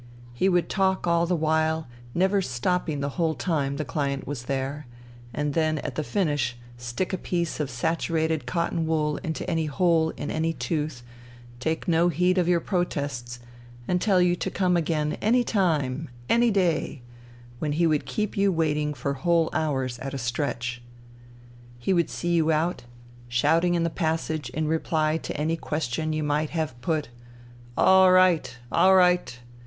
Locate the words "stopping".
2.41-3.01